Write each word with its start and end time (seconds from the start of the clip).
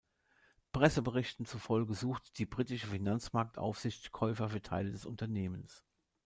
Presseberichten 0.71 1.45
zufolge 1.45 1.93
sucht 1.93 2.39
die 2.39 2.47
britische 2.47 2.87
Finanzmarktaufsicht 2.87 4.11
Käufer 4.11 4.49
für 4.49 4.63
Teile 4.63 4.89
des 4.91 5.05
Unternehmens. 5.05 5.85